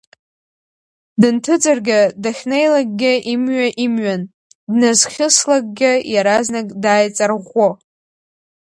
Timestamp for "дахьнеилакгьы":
2.21-3.13